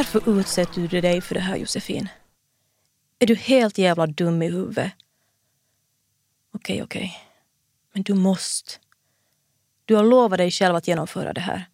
[0.00, 2.08] Varför utsätter du dig för det här Josefin?
[3.18, 4.92] Är du helt jävla dum i huvudet?
[6.54, 7.20] Okej, okej.
[7.92, 8.72] Men du måste.
[9.84, 11.64] Du har lovat dig själv att genomföra det här.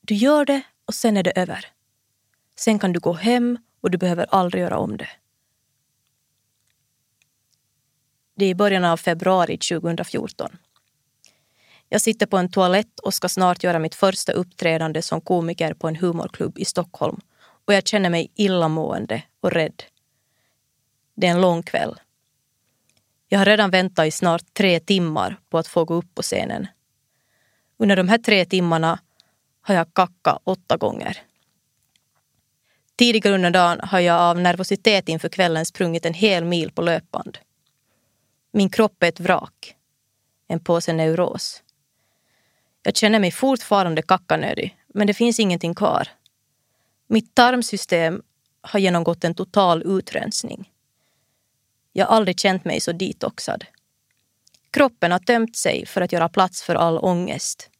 [0.00, 1.66] Du gör det och sen är det över.
[2.56, 5.10] Sen kan du gå hem och du behöver aldrig göra om det.
[8.34, 10.58] Det är i början av februari 2014.
[11.88, 15.88] Jag sitter på en toalett och ska snart göra mitt första uppträdande som komiker på
[15.88, 17.20] en humorklubb i Stockholm
[17.68, 19.82] och jag känner mig illamående och rädd.
[21.14, 22.00] Det är en lång kväll.
[23.28, 26.66] Jag har redan väntat i snart tre timmar på att få gå upp på scenen.
[27.76, 28.98] Under de här tre timmarna
[29.60, 31.22] har jag kackat åtta gånger.
[32.96, 37.38] Tidigare under dagen har jag av nervositet inför kvällen sprungit en hel mil på löpband.
[38.52, 39.74] Min kropp är ett vrak.
[40.48, 41.62] En påse neuros.
[42.88, 46.08] Jag känner mig fortfarande kackanödig, men det finns ingenting kvar.
[47.06, 48.22] Mitt tarmsystem
[48.60, 50.72] har genomgått en total utrensning.
[51.92, 53.64] Jag har aldrig känt mig så detoxad.
[54.70, 57.70] Kroppen har tömt sig för att göra plats för all ångest.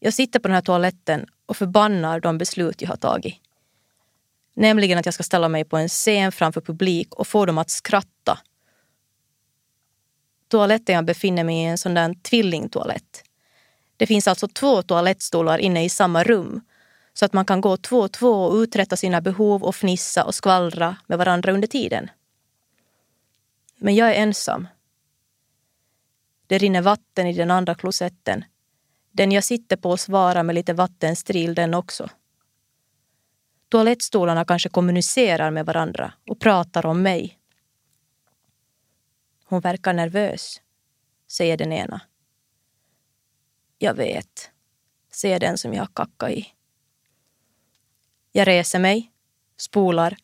[0.00, 3.34] Jag sitter på den här toaletten och förbannar de beslut jag har tagit.
[4.54, 7.70] Nämligen att jag ska ställa mig på en scen framför publik och få dem att
[7.70, 8.38] skratta.
[10.52, 13.24] Toaletten jag befinner mig i en sån där tvillingtoalett.
[13.96, 16.60] Det finns alltså två toalettstolar inne i samma rum
[17.12, 20.34] så att man kan gå två och två och uträtta sina behov och fnissa och
[20.34, 22.10] skvallra med varandra under tiden.
[23.76, 24.68] Men jag är ensam.
[26.46, 28.44] Det rinner vatten i den andra klosetten.
[29.12, 32.08] Den jag sitter på svarar med lite vattenstril den också.
[33.68, 37.41] Toalettstolarna kanske kommunicerar med varandra och pratar om mig.
[39.52, 40.60] Hon verkar nervös,
[41.26, 42.00] säger den ena.
[43.78, 44.50] Jag vet,
[45.10, 46.48] säger den som jag har kackat i.
[48.32, 49.12] Jag reser mig,
[49.56, 50.16] spolar,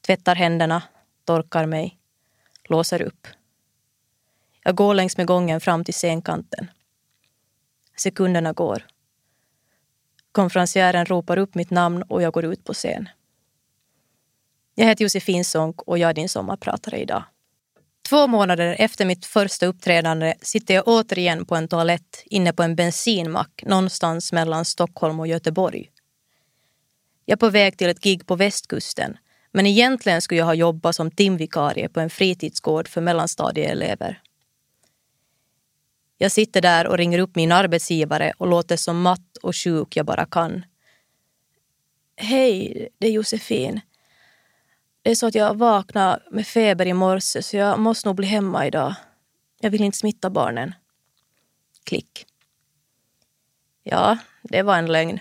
[0.00, 0.82] tvättar händerna,
[1.24, 1.98] torkar mig,
[2.64, 3.26] låser upp.
[4.62, 6.70] Jag går längs med gången fram till scenkanten.
[7.96, 8.86] Sekunderna går.
[10.32, 13.08] Konferencieren ropar upp mitt namn och jag går ut på scen.
[14.74, 17.24] Jag heter Josefin Sonck och jag är din sommarpratare idag.
[18.12, 22.76] Två månader efter mitt första uppträdande sitter jag återigen på en toalett inne på en
[22.76, 25.90] bensinmack någonstans mellan Stockholm och Göteborg.
[27.24, 29.16] Jag är på väg till ett gig på västkusten
[29.52, 34.22] men egentligen skulle jag ha jobbat som timvikarie på en fritidsgård för mellanstadieelever.
[36.18, 40.06] Jag sitter där och ringer upp min arbetsgivare och låter som matt och sjuk jag
[40.06, 40.64] bara kan.
[42.16, 43.80] Hej, det är Josefin.
[45.02, 48.26] Det är så att jag vaknade med feber i morse så jag måste nog bli
[48.26, 48.94] hemma idag.
[49.60, 50.74] Jag vill inte smitta barnen.
[51.84, 52.26] Klick.
[53.82, 55.20] Ja, det var en lögn.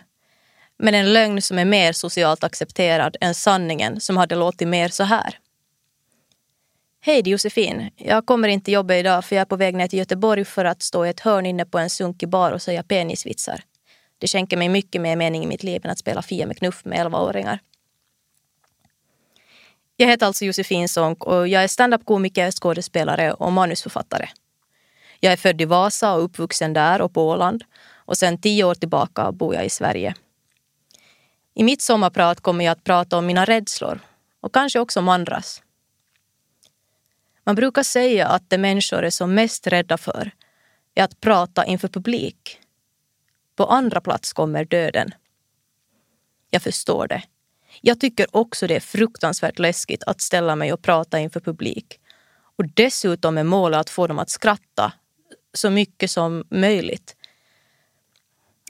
[0.78, 5.04] Men en lögn som är mer socialt accepterad än sanningen som hade låtit mer så
[5.04, 5.40] här.
[7.02, 7.90] Hej, det är Josefin.
[7.96, 10.82] Jag kommer inte jobba idag för jag är på väg ner till Göteborg för att
[10.82, 13.64] stå i ett hörn inne på en sunkig bar och säga penisvitsar.
[14.18, 16.86] Det skänker mig mycket mer mening i mitt liv än att spela Fia med knuff
[16.86, 17.60] med 11-åringar.
[20.02, 24.30] Jag heter alltså Josefin Sonck och jag är standup-komiker, skådespelare och manusförfattare.
[25.20, 27.64] Jag är född i Vasa och uppvuxen där och på Åland
[27.94, 30.16] och sedan tio år tillbaka bor jag i Sverige.
[31.54, 34.00] I mitt sommarprat kommer jag att prata om mina rädslor
[34.40, 35.64] och kanske också om andras.
[37.44, 40.32] Man brukar säga att det människor är som mest rädda för
[40.96, 42.60] är att prata inför publik.
[43.56, 45.12] På andra plats kommer döden.
[46.50, 47.24] Jag förstår det.
[47.82, 52.00] Jag tycker också det är fruktansvärt läskigt att ställa mig och prata inför publik.
[52.58, 54.94] Och dessutom är målet att få dem att skratta
[55.54, 57.16] så mycket som möjligt.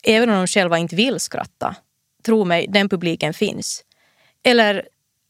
[0.03, 1.75] Även om de själva inte vill skratta.
[2.23, 3.84] Tro mig, den publiken finns.
[4.43, 4.87] Eller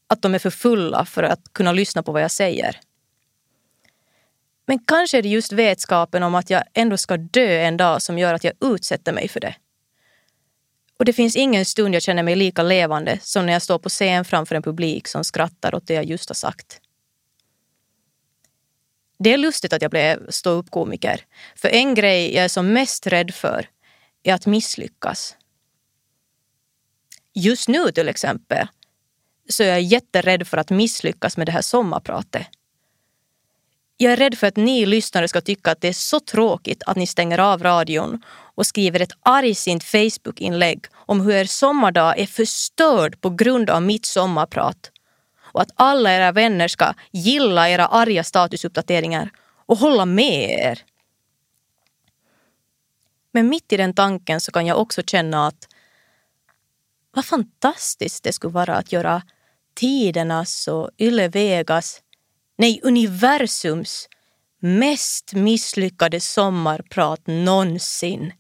[0.08, 2.80] att de är för fulla för att kunna lyssna på vad jag säger.
[4.66, 8.18] Men kanske är det just vetskapen om att jag ändå ska dö en dag som
[8.18, 9.56] gör att jag utsätter mig för det.
[11.02, 13.90] Och det finns ingen stund jag känner mig lika levande som när jag står på
[13.90, 16.82] scen framför en publik som skrattar åt det jag just har sagt.
[19.20, 21.26] Det är lustigt att jag blev ståuppkomiker.
[21.56, 23.70] För en grej jag är som mest rädd för
[24.24, 25.36] är att misslyckas.
[27.34, 28.68] Just nu till exempel
[29.50, 32.48] så är jag jätterädd för att misslyckas med det här sommarpratet.
[34.02, 36.98] Jag är rädd för att ni lyssnare ska tycka att det är så tråkigt att
[36.98, 38.22] ni stänger av radion
[38.56, 44.06] och skriver ett argsint Facebook-inlägg om hur er sommardag är förstörd på grund av mitt
[44.06, 44.92] sommarprat.
[45.42, 49.30] Och att alla era vänner ska gilla era arga statusuppdateringar
[49.66, 50.80] och hålla med er.
[53.32, 55.68] Men mitt i den tanken så kan jag också känna att
[57.12, 59.22] vad fantastiskt det skulle vara att göra
[59.74, 62.02] tidernas och Yle Vegas,
[62.62, 64.10] nej universums
[64.60, 68.34] mest misslyckade sommarprat någonsin.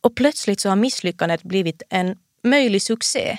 [0.00, 3.38] Och plötsligt så har misslyckandet blivit en möjlig succé.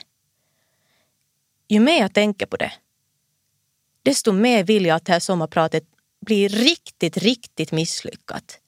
[1.69, 2.74] Ju mer jag tänker på det,
[4.04, 5.84] desto mer vill jag att det här sommarpratet
[6.25, 8.60] blir riktigt, riktigt misslyckat.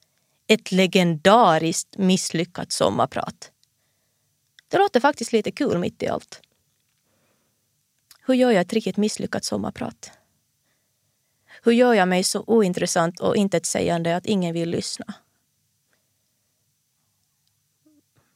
[0.48, 3.51] Ett legendariskt misslyckat sommarprat.
[4.68, 6.42] Det låter faktiskt lite kul mitt i allt.
[8.27, 10.12] Hur gör jag ett riktigt misslyckat sommarprat?
[11.63, 15.13] Hur gör jag mig så ointressant och intetsägande att ingen vill lyssna?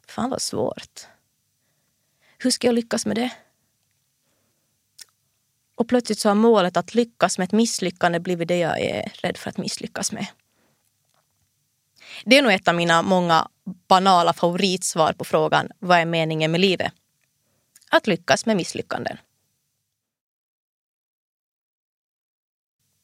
[0.07, 1.07] Fan vad svårt.
[2.37, 3.31] Hur ska jag lyckas med det?
[5.75, 9.37] Och plötsligt så har målet att lyckas med ett misslyckande blivit det jag är rädd
[9.37, 10.27] för att misslyckas med.
[12.25, 13.47] Det är nog ett av mina många
[13.87, 16.93] banala favoritsvar på frågan vad är meningen med livet?
[17.91, 19.17] Att lyckas med misslyckanden.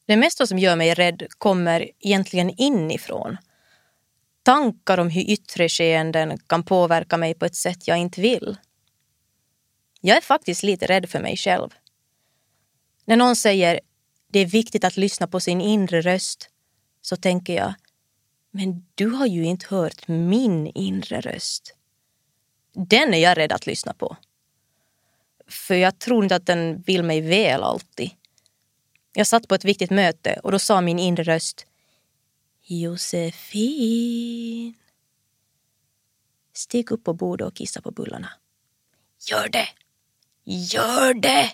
[0.06, 3.36] Det mesta som gör mig rädd kommer egentligen inifrån.
[4.42, 8.56] Tankar om hur yttre skeenden kan påverka mig på ett sätt jag inte vill.
[10.00, 11.68] Jag är faktiskt lite rädd för mig själv.
[13.04, 13.80] När någon säger
[14.28, 16.50] det är viktigt att lyssna på sin inre röst
[17.00, 17.74] så tänker jag
[18.56, 21.74] men du har ju inte hört min inre röst.
[22.72, 24.16] Den är jag rädd att lyssna på.
[25.48, 28.10] För jag tror inte att den vill mig väl alltid.
[29.18, 31.66] Jag satt på ett viktigt möte och då sa min inre röst
[32.62, 33.14] Josefin.
[36.54, 38.32] Stig upp på bordet och kissa på bullarna.
[39.30, 39.68] Gör det!
[40.44, 41.52] Gör det!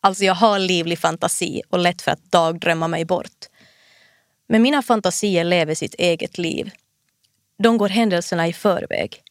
[0.00, 3.46] Alltså jag har livlig fantasi och lätt för att dagdrömma mig bort.
[4.46, 6.70] Men mina fantasier lever sitt eget liv.
[7.58, 9.22] De går händelserna i förväg.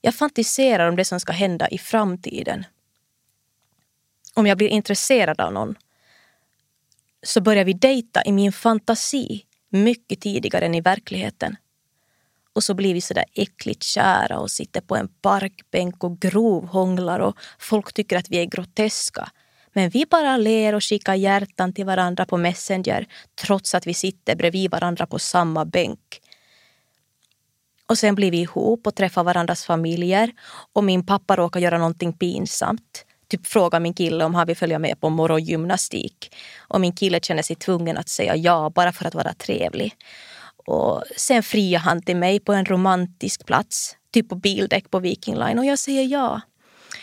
[0.00, 2.64] Jag fantiserar om det som ska hända i framtiden.
[4.34, 5.74] Om jag blir intresserad av någon
[7.22, 11.56] så börjar vi dejta i min fantasi mycket tidigare än i verkligheten.
[12.52, 17.20] Och så blir vi så där äckligt kära och sitter på en parkbänk och grovhånglar
[17.20, 19.30] och folk tycker att vi är groteska.
[19.72, 24.36] Men vi bara ler och skickar hjärtan till varandra på Messenger trots att vi sitter
[24.36, 26.20] bredvid varandra på samma bänk.
[27.86, 30.32] Och sen blir vi ihop och träffar varandras familjer
[30.72, 33.04] och min pappa råkar göra någonting pinsamt.
[33.32, 36.36] Typ fråga min kille om han vill följa med på morgongymnastik.
[36.58, 39.94] Och min kille känner sig tvungen att säga ja bara för att vara trevlig.
[40.56, 45.36] Och sen friar han till mig på en romantisk plats, typ på bildäck på Viking
[45.36, 46.40] Line och jag säger ja.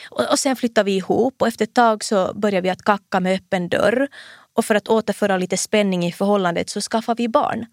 [0.09, 3.19] Och, och sen flyttar vi ihop och efter ett tag så börjar vi att kacka
[3.19, 4.07] med öppen dörr.
[4.53, 7.65] Och för att återföra lite spänning i förhållandet så skaffar vi barn.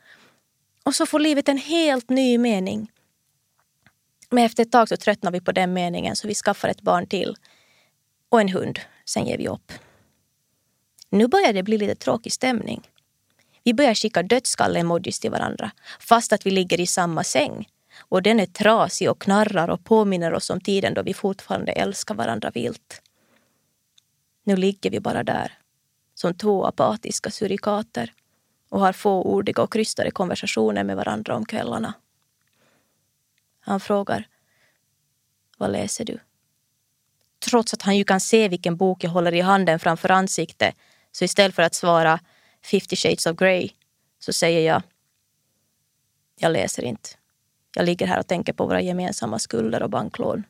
[0.84, 2.90] Och så får livet en helt ny mening.
[4.30, 7.06] Men efter ett tag så tröttnar vi på den meningen så vi skaffar ett barn
[7.06, 7.36] till.
[8.28, 8.78] Och en hund.
[9.04, 9.72] Sen ger vi upp.
[11.10, 12.90] Nu börjar det bli lite tråkig stämning.
[13.64, 15.70] Vi börjar skicka dödskalle-emojis till varandra
[16.00, 17.68] fast att vi ligger i samma säng.
[17.98, 22.14] Och den är trasig och knarrar och påminner oss om tiden då vi fortfarande älskar
[22.14, 23.02] varandra vilt.
[24.44, 25.58] Nu ligger vi bara där,
[26.14, 28.12] som två apatiska surikater
[28.68, 31.94] och har fåordiga och krystade konversationer med varandra om kvällarna.
[33.60, 34.28] Han frågar,
[35.58, 36.18] vad läser du?
[37.50, 40.74] Trots att han ju kan se vilken bok jag håller i handen framför ansiktet
[41.12, 42.20] så istället för att svara
[42.70, 43.70] 50 shades of Grey
[44.18, 44.82] så säger jag,
[46.38, 47.08] jag läser inte.
[47.76, 50.44] Jag ligger här och tänker på våra gemensamma skulder och banklån.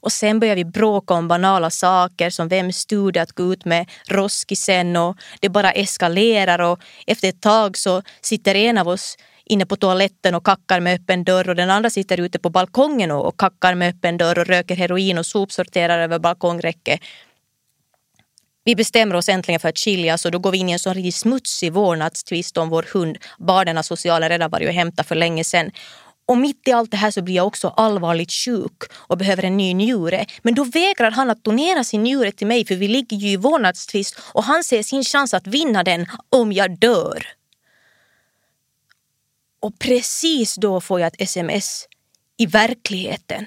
[0.00, 3.90] Och sen börjar vi bråka om banala saker som vem stod att gå ut med
[4.08, 9.66] roskisen och det bara eskalerar och efter ett tag så sitter en av oss inne
[9.66, 13.36] på toaletten och kackar med öppen dörr och den andra sitter ute på balkongen och
[13.40, 17.00] kackar med öppen dörr och röker heroin och sopsorterar över balkongräcket.
[18.64, 20.94] Vi bestämmer oss äntligen för att skiljas och då går vi in i en sån
[20.94, 23.18] riktigt smutsig vårdnadstvist om vår hund.
[23.38, 25.70] Barnen har sociala redan varit och hämtat för länge sedan.
[26.26, 29.56] Och mitt i allt det här så blir jag också allvarligt sjuk och behöver en
[29.56, 30.26] ny njure.
[30.42, 33.36] Men då vägrar han att donera sin njure till mig för vi ligger ju i
[33.36, 37.26] vårdnadstvist och han ser sin chans att vinna den om jag dör.
[39.64, 41.88] Och precis då får jag ett sms
[42.36, 43.46] i verkligheten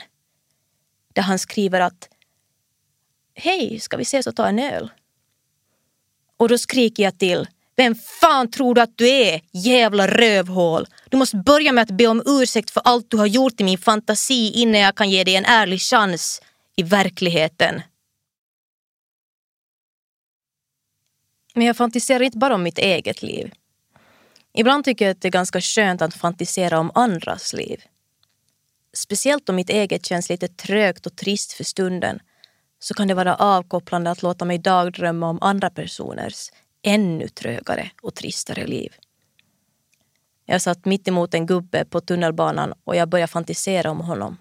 [1.13, 2.09] där han skriver att
[3.35, 4.91] Hej, ska vi ses och ta en öl?
[6.37, 7.47] Och då skriker jag till.
[7.75, 10.87] Vem fan tror du att du är, jävla rövhål?
[11.09, 13.77] Du måste börja med att be om ursäkt för allt du har gjort i min
[13.77, 16.41] fantasi innan jag kan ge dig en ärlig chans
[16.75, 17.81] i verkligheten.
[21.53, 23.51] Men jag fantiserar inte bara om mitt eget liv.
[24.59, 27.83] Ibland tycker jag att det är ganska skönt att fantisera om andras liv.
[28.93, 32.19] speciellt om mitt eget känns lite trögt och trist för stunden,
[32.79, 38.15] så kan det vara avkopplande att låta mig dagdrömma om andra personers ännu trögare och
[38.15, 38.93] tristare liv.
[40.45, 44.37] Jag satt mitt emot en gubbe på tunnelbanan och jag började fantisera om honom.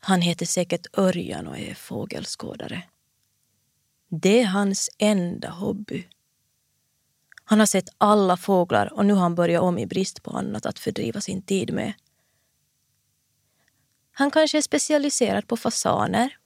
[0.00, 2.82] Han heter säkert Örjan och är fågelskådare.
[4.08, 6.08] Det är hans enda hobby.
[7.50, 10.66] Han har sett alla fåglar och nu har han börjat om i brist på annat
[10.66, 11.92] att fördriva sin tid med.
[14.12, 16.36] Han kanske är specialiserad på fasaner.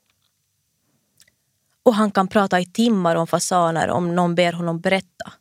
[1.83, 5.33] Och han kan prata i timmar om fasaner om någon ber honom berätta.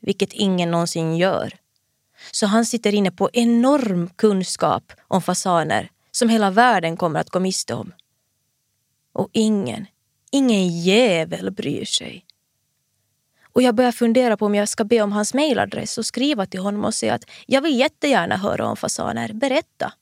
[0.00, 1.54] Vilket ingen någonsin gör.
[2.32, 7.40] Så han sitter inne på enorm kunskap om fasaner som hela världen kommer att gå
[7.40, 7.92] miste om.
[9.12, 9.86] Och ingen,
[10.30, 12.26] ingen jävel bryr sig.
[13.52, 16.60] Och jag börjar fundera på om jag ska be om hans mejladress och skriva till
[16.60, 19.32] honom och säga att jag vill jättegärna höra om fasaner.
[19.32, 19.92] Berätta.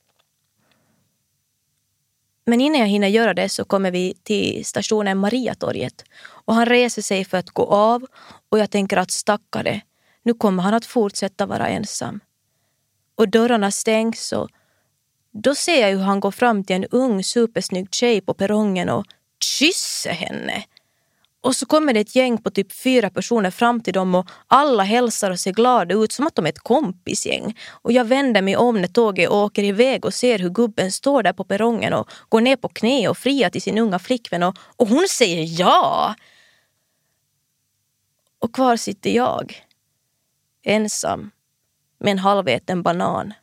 [2.45, 7.01] Men innan jag hinner göra det så kommer vi till stationen Mariatorget och han reser
[7.01, 8.05] sig för att gå av
[8.49, 9.81] och jag tänker att stackare,
[10.23, 12.19] nu kommer han att fortsätta vara ensam.
[13.15, 14.49] Och dörrarna stängs och
[15.31, 19.05] då ser jag hur han går fram till en ung supersnygg tjej på perrongen och
[19.43, 20.63] kysser henne.
[21.41, 24.83] Och så kommer det ett gäng på typ fyra personer fram till dem och alla
[24.83, 27.57] hälsar och ser glada ut som att de är ett kompisgäng.
[27.71, 31.33] Och jag vänder mig om när tåget åker iväg och ser hur gubben står där
[31.33, 34.87] på perrongen och går ner på knä och friar till sin unga flickvän och, och
[34.87, 36.15] hon säger ja.
[38.39, 39.65] Och kvar sitter jag.
[40.63, 41.31] Ensam.
[41.99, 43.33] Med en halväten banan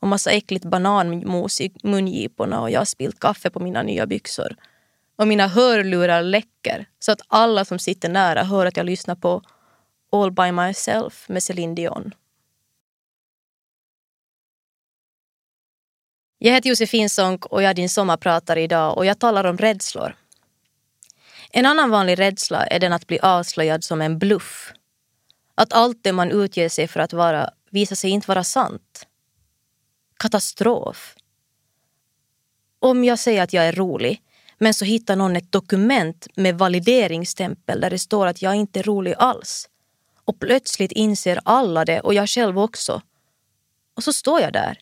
[0.00, 4.56] och massa äckligt bananmos i mungiporna och jag har spillt kaffe på mina nya byxor.
[5.16, 9.42] Och mina hörlurar läcker så att alla som sitter nära hör att jag lyssnar på
[10.12, 12.14] All by myself med Céline Dion.
[16.38, 20.16] Jag heter Josefin Sonck och jag är din sommarpratare idag och jag talar om rädslor.
[21.50, 24.72] En annan vanlig rädsla är den att bli avslöjad som en bluff.
[25.54, 29.06] Att allt det man utger sig för att vara visar sig inte vara sant.
[30.16, 31.16] Katastrof.
[32.78, 34.22] Om jag säger att jag är rolig
[34.58, 38.82] men så hittar någon ett dokument med valideringsstämpel där det står att jag inte är
[38.82, 39.68] rolig alls.
[40.24, 43.02] Och plötsligt inser alla det och jag själv också.
[43.94, 44.78] Och så står jag där.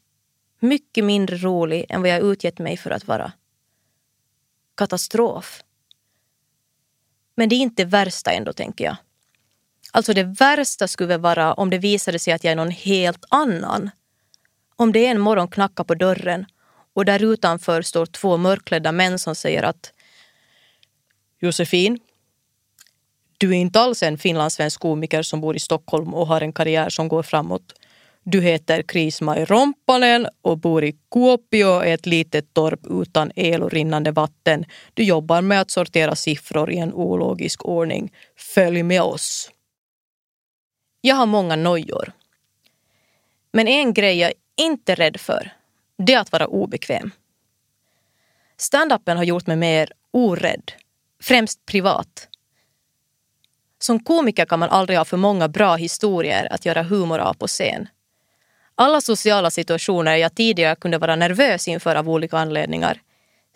[0.61, 3.33] Mycket mindre rolig än vad jag utgett mig för att vara.
[4.77, 5.63] Katastrof.
[7.35, 8.97] Men det är inte det värsta ändå, tänker jag.
[9.93, 13.91] Alltså det värsta skulle vara om det visade sig att jag är någon helt annan.
[14.77, 16.47] Om det en morgon knackar på dörren
[16.95, 19.93] och där utanför står två mörklädda män som säger att
[21.41, 21.99] Josefin,
[23.39, 26.89] du är inte alls en finlandssvensk komiker som bor i Stockholm och har en karriär
[26.89, 27.75] som går framåt.
[28.23, 34.11] Du heter Krismaj Rompanen och bor i Kuopio, ett litet torp utan el och rinnande
[34.11, 34.65] vatten.
[34.95, 38.13] Du jobbar med att sortera siffror i en ologisk ordning.
[38.37, 39.51] Följ med oss.
[41.01, 42.13] Jag har många nojor.
[43.53, 45.53] Men en grej jag inte är rädd för
[45.99, 47.11] det är att vara obekväm.
[48.57, 50.73] Standupen har gjort mig mer orädd,
[51.23, 52.29] främst privat.
[53.79, 57.47] Som komiker kan man aldrig ha för många bra historier att göra humor av på
[57.47, 57.89] scen.
[58.75, 63.01] Alla sociala situationer jag tidigare kunde vara nervös inför av olika anledningar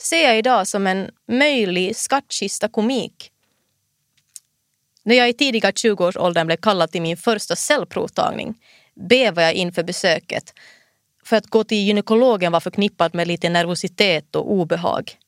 [0.01, 3.33] ser jag idag som en möjlig skattkista komik.
[5.03, 8.55] När jag i tidiga 20-årsåldern blev kallad till min första cellprovtagning
[8.95, 10.55] bevade jag inför besöket
[11.29, 15.19] för att gå till gynekologen var förknippat med lite nervositet och obehag.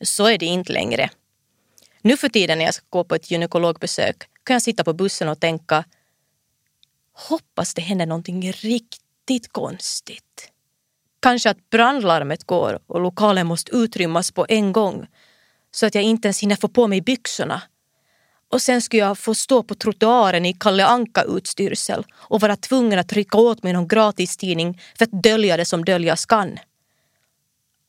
[0.00, 1.10] Så är det inte längre.
[2.02, 5.28] Nu för tiden när jag ska gå på ett gynekologbesök kan jag sitta på bussen
[5.28, 5.84] och tänka
[7.12, 10.52] hoppas det händer någonting riktigt konstigt.
[11.20, 15.06] Kanske att brandlarmet går och lokalen måste utrymmas på en gång
[15.70, 17.62] så att jag inte ens hinner få på mig byxorna
[18.48, 23.08] och sen skulle jag få stå på trottoaren i Kalle Anka-utstyrsel och vara tvungen att
[23.08, 26.58] trycka åt mig någon gratistidning för att dölja det som döljas kan.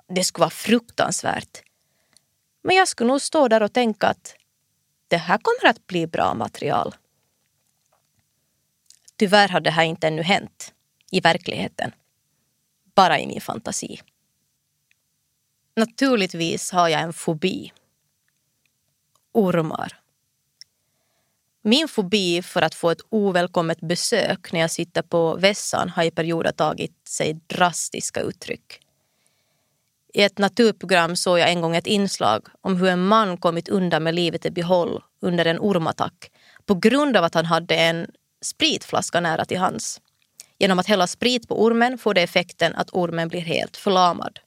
[0.08, 1.62] Det skulle vara fruktansvärt.
[2.62, 4.36] Men jag skulle nog stå där och tänka att
[5.08, 6.96] det här kommer att bli bra material.
[9.16, 10.74] Tyvärr har det här inte ännu hänt
[11.12, 11.92] i verkligheten.
[12.96, 14.02] Bara i min fantasi.
[15.76, 17.72] Naturligtvis har jag en fobi.
[19.32, 19.99] Ormar.
[21.62, 26.12] Min fobi för att få ett ovälkommet besök när jag sitter på vässan har i
[26.12, 28.80] perioder tagit sig drastiska uttryck.
[30.14, 34.04] I ett naturprogram såg jag en gång ett inslag om hur en man kommit undan
[34.04, 36.32] med livet i behåll under en ormattack
[36.66, 38.08] på grund av att han hade en
[38.42, 40.02] spritflaska nära till hands.
[40.60, 44.40] Genom att hälla sprit på ormen får det effekten att ormen blir helt förlamad.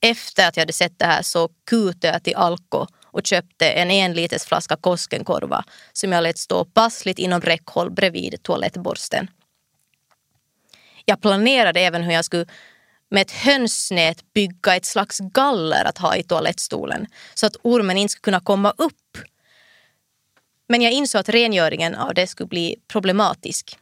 [0.00, 3.90] Efter att jag hade sett det här så kutade jag till Alko och köpte en
[3.90, 9.30] enliters flaska Koskenkorva som jag lät stå passligt inom räckhåll bredvid toalettborsten.
[11.04, 12.46] Jag planerade även hur jag skulle
[13.08, 18.12] med ett hönsnät bygga ett slags galler att ha i toalettstolen så att ormen inte
[18.12, 19.18] skulle kunna komma upp.
[20.68, 23.78] Men jag insåg att rengöringen av det skulle bli problematisk.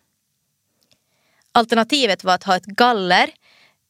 [1.53, 3.31] Alternativet var att ha ett galler,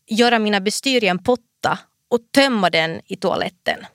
[0.07, 1.79] göra mina bestyr i en potta
[2.09, 3.87] och tömma den i toaletten.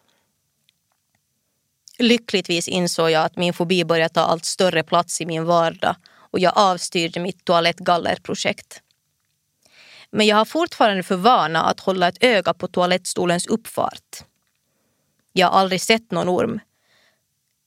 [1.99, 5.95] Lyckligtvis insåg jag att min fobi började ta allt större plats i min vardag
[6.31, 8.81] och jag avstyrde mitt toalettgallerprojekt.
[10.11, 14.23] Men jag har fortfarande för vana att hålla ett öga på toalettstolens uppfart.
[15.33, 16.59] Jag har aldrig sett någon orm.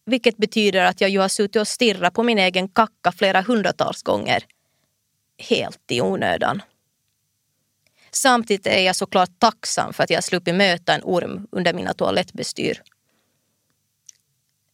[0.07, 4.03] Vilket betyder att jag ju har suttit och stirrat på min egen kacka flera hundratals
[4.03, 4.45] gånger.
[5.39, 6.63] Helt i onödan.
[8.11, 12.83] Samtidigt är jag såklart tacksam för att jag sluppit möta en orm under mina toalettbestyr.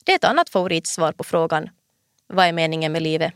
[0.04, 1.70] Det är ett annat favoritsvar på frågan
[2.26, 3.32] vad är meningen med livet?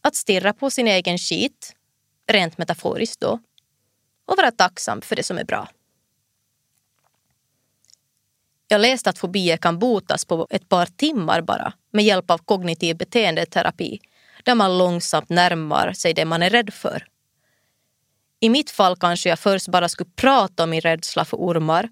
[0.00, 1.76] Att stirra på sin egen skit,
[2.26, 3.40] rent metaforiskt då,
[4.24, 5.68] och vara tacksam för det som är bra.
[8.68, 12.96] Jag läste att fobier kan botas på ett par timmar bara med hjälp av kognitiv
[12.96, 14.00] beteendeterapi
[14.44, 17.06] där man långsamt närmar sig det man är rädd för.
[18.40, 21.88] I mitt fall kanske jag först bara skulle prata om min rädsla för ormar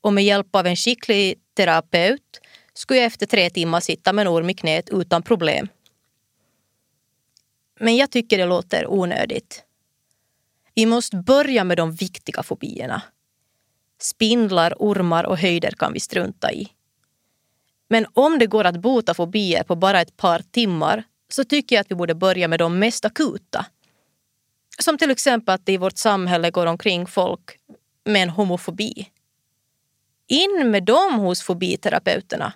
[0.00, 2.40] och med hjälp av en skicklig terapeut
[2.74, 5.68] skulle jag efter tre timmar sitta med en orm i knät utan problem.
[7.80, 9.64] Men jag tycker det låter onödigt.
[10.74, 13.02] Vi måste börja med de viktiga fobierna.
[13.98, 16.68] Spindlar, ormar och höjder kan vi strunta i.
[17.88, 21.80] Men om det går att bota fobier på bara ett par timmar så tycker jag
[21.80, 23.66] att vi borde börja med de mest akuta.
[24.78, 27.58] Som till exempel att det i vårt samhälle går omkring folk
[28.04, 29.08] med en homofobi.
[30.26, 32.52] In med dem hos fobiterapeuterna.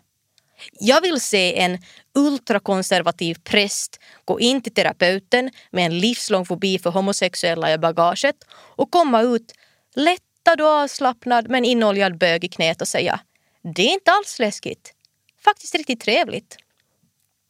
[0.80, 1.78] Jag vill se en
[2.14, 8.90] ultrakonservativ präst gå in till terapeuten med en livslång fobi för homosexuella i bagaget och
[8.90, 9.52] komma ut
[9.94, 13.20] lättad och avslappnad med en inoljad bög i knät och säga
[13.74, 14.94] det är inte alls läskigt.
[15.44, 16.56] Faktiskt riktigt trevligt.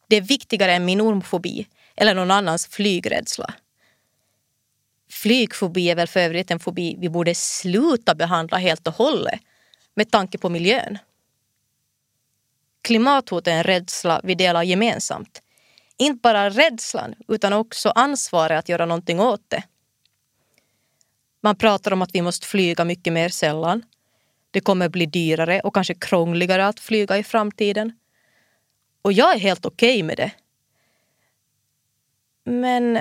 [0.07, 3.53] Det är viktigare än min ormfobi eller någon annans flygrädsla.
[5.09, 9.39] Flygfobi är väl för övrigt en fobi vi borde sluta behandla helt och hållet
[9.95, 10.97] med tanke på miljön.
[12.85, 15.41] Klimathot är en rädsla vi delar gemensamt.
[15.97, 19.63] Inte bara rädslan utan också ansvaret att göra någonting åt det.
[21.41, 23.83] Man pratar om att vi måste flyga mycket mer sällan.
[24.51, 27.93] Det kommer bli dyrare och kanske krångligare att flyga i framtiden.
[29.01, 30.31] Och jag är helt okej okay med det.
[32.43, 32.99] Men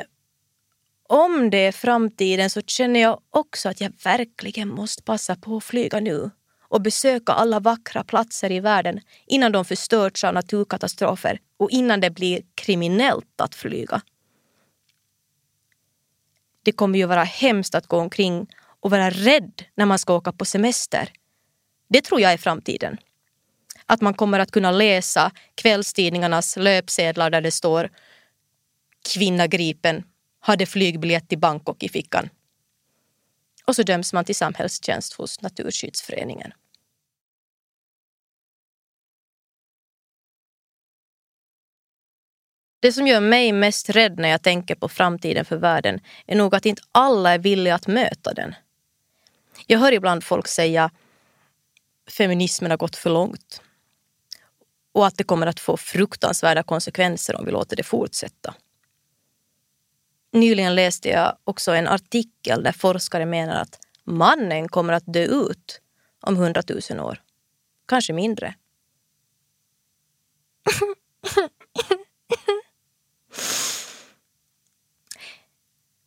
[1.09, 5.65] om det är framtiden så känner jag också att jag verkligen måste passa på att
[5.65, 6.31] flyga nu
[6.75, 12.11] och besöka alla vackra platser i världen innan de förstörts av naturkatastrofer och innan det
[12.11, 14.03] blir kriminellt att flyga.
[16.63, 18.47] Det kommer ju vara hemskt att gå omkring
[18.81, 21.13] och vara rädd när man ska åka på semester.
[21.89, 22.99] Det tror jag är framtiden.
[23.87, 27.91] Att man kommer att kunna läsa kvällstidningarnas löpsedlar där det står
[29.15, 30.05] Kvinna gripen,
[30.41, 32.29] hade flygbiljett till Bangkok i fickan.
[33.65, 36.53] Och så döms man till samhällstjänst hos Naturskyddsföreningen.
[42.85, 46.55] Det som gör mig mest rädd när jag tänker på framtiden för världen är nog
[46.55, 48.55] att inte alla är villiga att möta den.
[49.67, 50.91] Jag hör ibland folk säga
[52.11, 53.63] feminismen har gått för långt
[54.93, 58.55] och att det kommer att få fruktansvärda konsekvenser om vi låter det fortsätta.
[60.33, 65.81] Nyligen läste jag också en artikel där forskare menar att mannen kommer att dö ut
[66.21, 67.23] om hundratusen år.
[67.87, 68.55] Kanske mindre.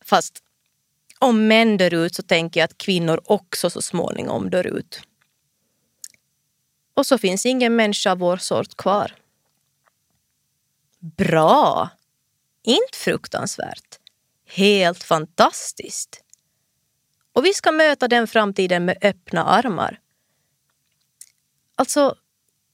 [0.08, 0.42] Fast
[1.18, 5.00] om män dör ut så tänker jag att kvinnor också så småningom dör ut.
[6.94, 9.14] Och så finns ingen människa av vår sort kvar.
[10.98, 11.90] Bra!
[12.62, 13.98] Inte fruktansvärt.
[14.46, 16.22] Helt fantastiskt.
[17.32, 20.00] Och vi ska möta den framtiden med öppna armar.
[21.74, 22.14] Alltså,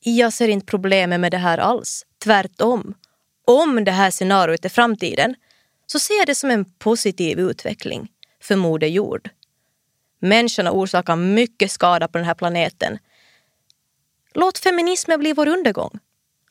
[0.01, 2.07] jag ser inte problemet med det här alls.
[2.19, 2.95] Tvärtom.
[3.45, 5.35] Om det här scenariot är framtiden
[5.87, 8.09] så ser jag det som en positiv utveckling
[8.41, 9.31] för Moder Jord.
[10.21, 12.99] Människorna orsakar mycket skada på den här planeten.
[14.35, 15.99] Låt feminismen bli vår undergång.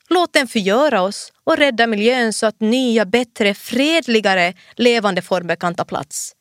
[0.10, 5.76] Låt den förgöra oss och rädda miljön så att nya, bättre, fredligare levande former kan
[5.76, 6.36] ta plats.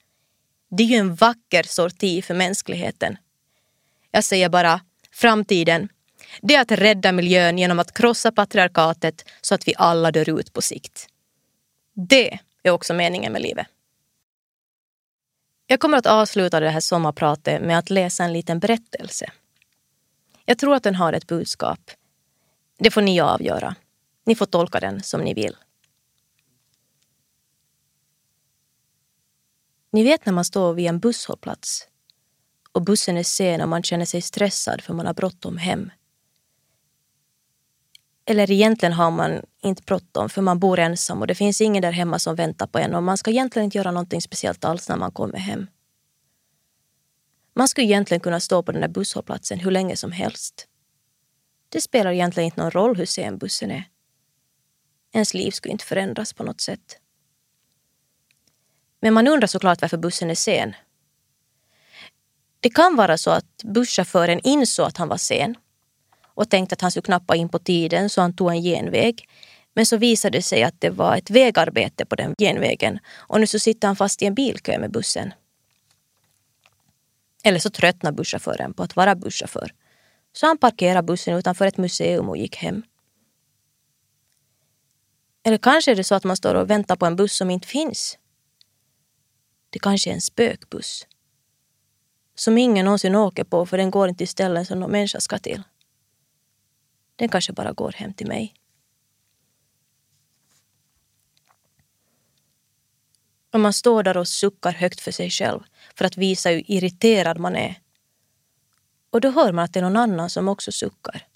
[0.71, 3.17] Det är ju en vacker sorti för mänskligheten.
[4.11, 4.81] Jag säger bara,
[5.13, 5.89] framtiden,
[6.43, 10.53] det är att rädda miljön genom att krossa patriarkatet så att vi alla dör ut
[10.53, 11.07] på sikt.
[12.09, 13.67] Det är också meningen med livet.
[15.67, 19.33] Jag kommer att avsluta det här sommarpratet med att läsa en liten berättelse.
[20.45, 21.91] Jag tror att den har ett budskap.
[22.79, 23.75] Det får ni avgöra.
[24.25, 25.57] Ni får tolka den som ni vill.
[29.91, 31.89] Ni vet när man står vid en busshållplats
[32.73, 35.91] och bussen är sen och man känner sig stressad för man har bråttom hem.
[38.25, 41.93] Eller egentligen har man inte bråttom för man bor ensam och det finns ingen där
[41.93, 44.97] hemma som väntar på en och man ska egentligen inte göra någonting speciellt alls när
[44.97, 45.67] man kommer hem.
[47.55, 50.67] Man skulle egentligen kunna stå på den där busshållplatsen hur länge som helst.
[51.69, 53.85] Det spelar egentligen inte någon roll hur sen bussen är.
[55.13, 56.99] Ens liv skulle inte förändras på något sätt.
[59.01, 60.75] Men man undrar såklart varför bussen är sen.
[62.61, 65.57] Det kan vara så att busschauffören insåg att han var sen
[66.35, 69.29] och tänkte att han skulle knappa in på tiden så han tog en genväg.
[69.75, 73.47] Men så visade det sig att det var ett vägarbete på den genvägen och nu
[73.47, 75.35] så sitter han fast i en bilkö med bussen.
[77.45, 79.75] Eller så tröttnade busschauffören på att vara busschaufför.
[80.33, 82.83] Så han parkerade bussen utanför ett museum och gick hem.
[85.45, 87.69] Eller kanske är det så att man står och väntar på en buss som inte
[87.69, 88.19] finns.
[89.71, 91.07] Det kanske är en spökbuss.
[92.35, 95.39] Som ingen någonsin åker på för den går inte till ställen som någon människa ska
[95.39, 95.63] till.
[97.17, 98.55] Den kanske bara går hem till mig.
[103.53, 105.61] Och man står där och suckar högt för sig själv
[105.95, 107.79] för att visa hur irriterad man är.
[109.11, 111.27] Och då hör man att det är någon annan som också suckar.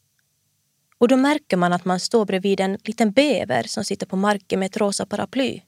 [0.98, 4.60] Och då märker man att man står bredvid en liten bäver som sitter på marken
[4.60, 5.60] med ett rosa paraply.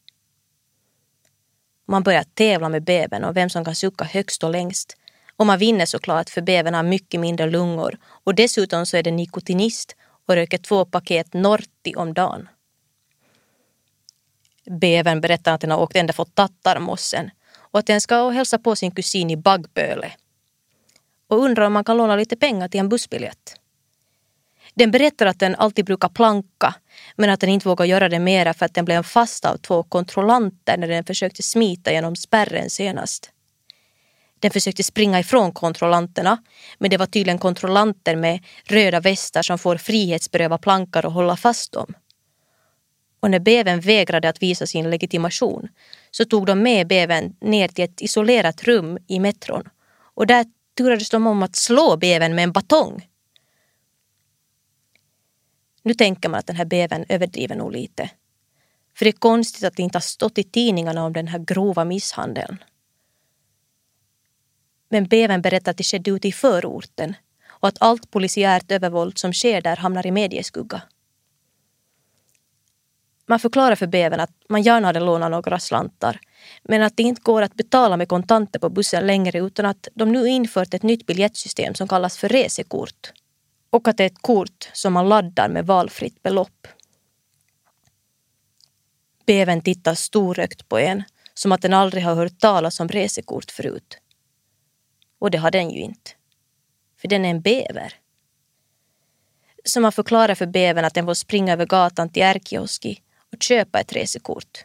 [1.87, 4.97] Man börjar tävla med bävern om vem som kan sucka högst och längst.
[5.37, 9.11] Och man vinner såklart för bävern har mycket mindre lungor och dessutom så är det
[9.11, 12.49] nikotinist och röker två paket Norti om dagen.
[14.71, 18.77] Bävern berättar att den har åkt ända från Tattarmossen och att den ska hälsa på
[18.77, 20.13] sin kusin i Baggböle.
[21.29, 23.55] Och undrar om man kan låna lite pengar till en bussbiljett.
[24.75, 26.75] Den berättar att den alltid brukar planka
[27.17, 29.83] men att den inte vågar göra det mera för att den blev fast av två
[29.83, 33.31] kontrollanter när den försökte smita genom spärren senast.
[34.41, 36.43] Den försökte springa ifrån kontrollanterna
[36.79, 41.73] men det var tydligen kontrollanter med röda västar som får frihetsberöva plankar och hålla fast
[41.73, 41.95] dem.
[43.21, 45.69] Och när bävern vägrade att visa sin legitimation
[46.11, 49.69] så tog de med bävern ner till ett isolerat rum i metron
[50.15, 53.09] och där turades de om att slå bävern med en batong.
[55.83, 58.11] Nu tänker man att den här bävern överdriver nog lite.
[58.95, 61.85] För det är konstigt att det inte har stått i tidningarna om den här grova
[61.85, 62.59] misshandeln.
[64.89, 67.15] Men bävern berättar att det skedde ute i förorten
[67.49, 70.83] och att allt polisiärt övervåld som sker där hamnar i medieskugga.
[73.31, 76.21] Man förklarar för bäven att man gärna hade lånat några slantar
[76.63, 80.13] men att det inte går att betala med kontanter på bussen längre utan att de
[80.13, 83.13] nu infört ett nytt biljettsystem som kallas för resekort.
[83.71, 86.67] Och att det är ett kort som man laddar med valfritt belopp.
[89.27, 91.03] Bäven tittar storögt på en
[91.35, 93.99] som att den aldrig har hört talas om resekort förut.
[95.19, 96.11] Och det har den ju inte.
[97.01, 97.95] För den är en bäver.
[99.65, 103.81] Så man förklarar för bävern att den får springa över gatan till Erkioski och köpa
[103.81, 104.65] ett resekort.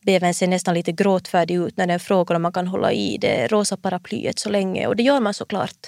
[0.00, 3.46] Bävern ser nästan lite gråtfärdig ut när den frågar om man kan hålla i det
[3.46, 5.86] rosa paraplyet så länge och det gör man såklart.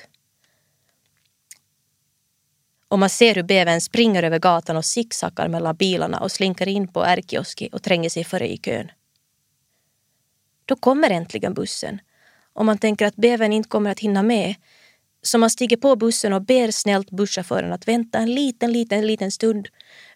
[2.88, 6.88] Och man ser hur bävern springer över gatan och zigzaggar mellan bilarna och slinker in
[6.88, 8.90] på Ärkioski och tränger sig före i kön.
[10.64, 12.00] Då kommer äntligen bussen
[12.52, 14.54] och man tänker att bävern inte kommer att hinna med
[15.22, 19.30] så man stiger på bussen och ber snällt busschauffören att vänta en liten, liten, liten
[19.30, 19.68] stund.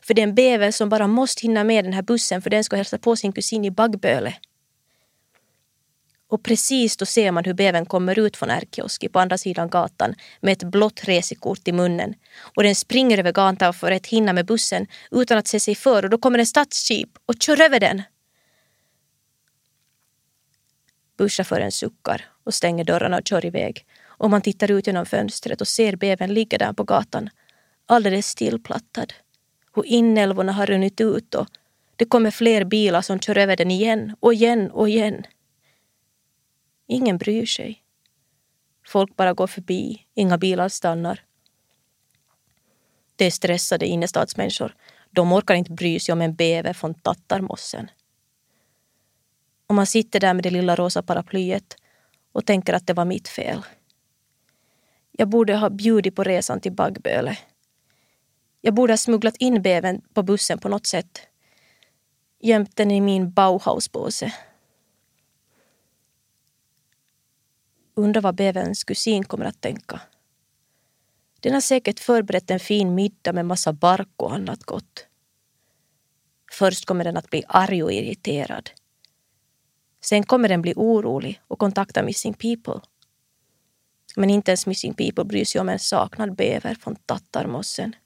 [0.03, 2.65] För det är en bäver som bara måste hinna med den här bussen för den
[2.65, 4.35] ska hälsa på sin kusin i Baggböle.
[6.29, 10.15] Och precis då ser man hur bävern kommer ut från Ärkioski på andra sidan gatan
[10.41, 12.15] med ett blått resekort i munnen.
[12.57, 16.05] Och den springer över gatan för att hinna med bussen utan att se sig för
[16.05, 18.03] och då kommer en stadsjeep och kör över den.
[21.19, 23.87] Busschauffören suckar och stänger dörrarna och kör iväg
[24.23, 27.31] och man tittar ut genom fönstret och ser bävern ligga där på gatan,
[27.87, 29.13] alldeles stillplattad.
[29.75, 31.47] Hur inälvorna har runnit ut och
[31.97, 35.23] det kommer fler bilar som kör över den igen och igen och igen.
[36.87, 37.83] Ingen bryr sig.
[38.87, 41.25] Folk bara går förbi, inga bilar stannar.
[43.17, 44.75] Det är stressade innerstadsmänniskor.
[45.11, 47.91] De orkar inte bry sig om en bäver från tattarmossen.
[49.67, 51.77] Och man sitter där med det lilla rosa paraplyet
[52.33, 53.63] och tänker att det var mitt fel.
[55.13, 57.39] Jag borde ha bjudit på resan till Baggböle.
[58.61, 61.21] Jag borde ha smugglat in bävern på bussen på något sätt.
[62.41, 64.33] Gömt den i min Bauhauspåse.
[67.95, 70.01] Undrar vad bäverns kusin kommer att tänka.
[71.41, 75.07] Den har säkert förberett en fin middag med massa bark och annat gott.
[76.53, 78.71] Först kommer den att bli arg och irriterad.
[80.01, 82.81] Sen kommer den bli orolig och kontakta Missing People.
[84.17, 87.97] Men inte ens Missing People bryr sig om en saknad bäver från Tattarmossen.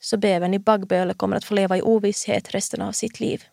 [0.00, 3.44] Så bävern i Baggböle kommer att få leva i ovisshet resten av sitt liv.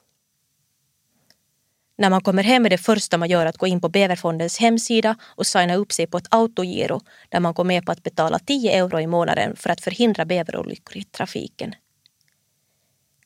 [1.98, 5.16] När man kommer hem är det första man gör att gå in på Bäverfondens hemsida
[5.22, 8.72] och signa upp sig på ett autogiro där man går med på att betala 10
[8.72, 11.76] euro i månaden för att förhindra bäverolyckor i trafiken.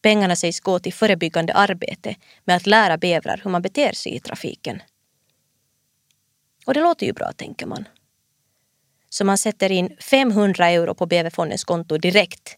[0.02, 4.20] Pengarna sägs gå till förebyggande arbete med att lära bävrar hur man beter sig i
[4.20, 4.82] trafiken.
[6.66, 7.88] Och det låter ju bra, tänker man.
[9.10, 12.58] Så man sätter in 500 euro på Bäverfondens konto direkt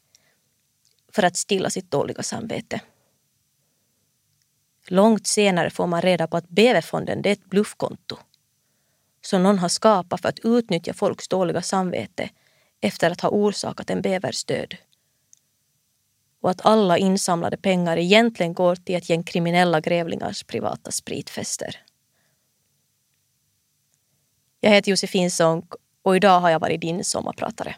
[1.12, 2.82] för att stilla sitt dåliga samvete.
[4.88, 8.18] Långt senare får man reda på att Bäverfonden är ett bluffkonto
[9.22, 12.30] som någon har skapat för att utnyttja folks dåliga samvete
[12.82, 14.76] efter att ha orsakat en bävers död.
[16.42, 21.80] Och att alla insamlade pengar egentligen går till ett gäng kriminella grävlingars privata spritfester.
[24.66, 25.66] Jag heter Josefin Sonck
[26.04, 27.76] och idag har jag varit din sommarpratare.